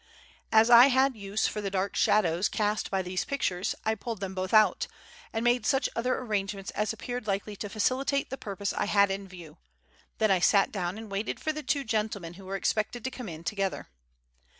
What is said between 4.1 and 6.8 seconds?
them both out, and made such other arrangements